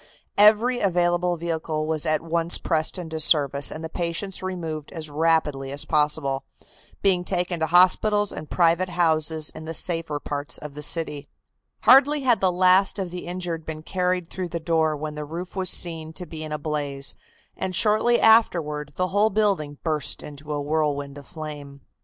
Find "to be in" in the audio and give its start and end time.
16.13-16.51